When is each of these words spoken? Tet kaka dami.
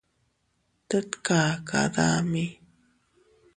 Tet 0.89 1.09
kaka 1.25 1.81
dami. 1.95 2.45